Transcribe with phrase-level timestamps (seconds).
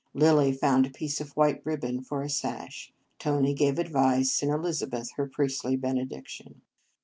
[0.15, 2.91] Lilly found a piece of white ribbon for a sash.
[3.19, 6.61] Tony gave advice, and Elizabeth her priestly benediction.